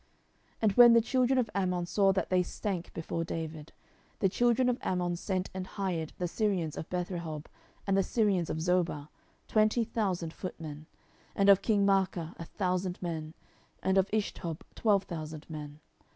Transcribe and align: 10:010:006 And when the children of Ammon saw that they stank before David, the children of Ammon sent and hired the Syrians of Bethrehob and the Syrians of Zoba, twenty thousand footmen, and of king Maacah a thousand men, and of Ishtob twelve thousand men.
10:010:006 0.53 0.57
And 0.63 0.71
when 0.71 0.93
the 0.93 1.01
children 1.01 1.37
of 1.37 1.49
Ammon 1.53 1.85
saw 1.85 2.11
that 2.11 2.31
they 2.31 2.41
stank 2.41 2.91
before 2.95 3.23
David, 3.23 3.71
the 4.17 4.29
children 4.29 4.67
of 4.67 4.79
Ammon 4.81 5.15
sent 5.15 5.51
and 5.53 5.67
hired 5.67 6.13
the 6.17 6.27
Syrians 6.27 6.75
of 6.75 6.89
Bethrehob 6.89 7.45
and 7.85 7.95
the 7.95 8.01
Syrians 8.01 8.49
of 8.49 8.57
Zoba, 8.57 9.09
twenty 9.47 9.83
thousand 9.83 10.33
footmen, 10.33 10.87
and 11.35 11.49
of 11.49 11.61
king 11.61 11.85
Maacah 11.85 12.33
a 12.39 12.45
thousand 12.45 12.99
men, 12.99 13.35
and 13.83 13.95
of 13.95 14.09
Ishtob 14.11 14.61
twelve 14.73 15.03
thousand 15.03 15.47
men. 15.51 15.81